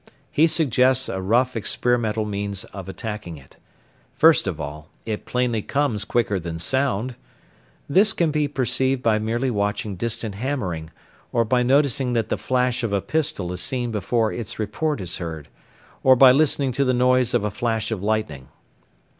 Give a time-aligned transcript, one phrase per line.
[0.31, 3.57] He suggests a rough experimental means of attacking it.
[4.15, 7.13] First of all, it plainly comes quicker than sound.
[7.87, 10.89] This can be perceived by merely watching distant hammering,
[11.31, 15.17] or by noticing that the flash of a pistol is seen before its report is
[15.17, 15.49] heard,
[16.01, 18.47] or by listening to the noise of a flash of lightning.